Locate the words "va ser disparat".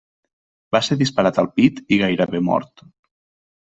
0.77-1.39